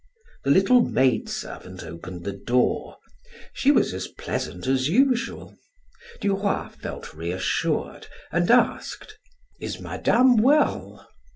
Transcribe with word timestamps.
The 0.43 0.49
little 0.49 0.81
maid 0.83 1.29
servant 1.29 1.83
opened 1.83 2.23
the 2.23 2.33
door. 2.33 2.97
She 3.53 3.69
was 3.69 3.93
as 3.93 4.07
pleasant 4.07 4.65
as 4.65 4.89
usual. 4.89 5.55
Duroy 6.21 6.69
felt 6.69 7.13
reassured 7.13 8.07
and 8.31 8.49
asked: 8.49 9.19
"Is 9.59 9.79
Madame 9.79 10.37
well?" 10.37 11.07